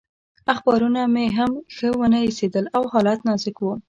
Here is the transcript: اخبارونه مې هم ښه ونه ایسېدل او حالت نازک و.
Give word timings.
اخبارونه 0.53 1.01
مې 1.13 1.25
هم 1.37 1.51
ښه 1.75 1.89
ونه 1.99 2.17
ایسېدل 2.27 2.65
او 2.75 2.83
حالت 2.91 3.19
نازک 3.27 3.57
و. 3.61 3.67